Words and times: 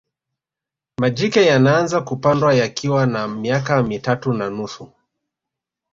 majike 0.97 1.45
yanaanza 1.45 2.01
kupandwa 2.01 2.53
yakiwa 2.55 3.05
na 3.05 3.27
miaka 3.27 3.83
mitatu 3.83 4.33
na 4.33 4.49
nusu 4.49 4.91